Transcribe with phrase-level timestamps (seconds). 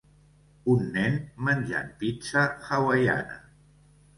[0.75, 1.13] Un nen
[1.49, 3.37] menjant pizza hawaiana